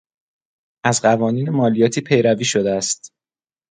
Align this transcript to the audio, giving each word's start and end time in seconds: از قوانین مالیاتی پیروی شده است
از 0.85 1.01
قوانین 1.01 1.49
مالیاتی 1.49 2.01
پیروی 2.01 2.45
شده 2.45 2.71
است 2.71 3.13